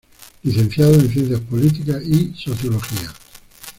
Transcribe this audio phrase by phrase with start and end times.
[0.43, 3.13] Licenciado en Ciencias Políticas y Sociología.